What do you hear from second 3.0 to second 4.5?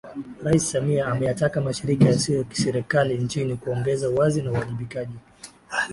nchini kuongeza uwazi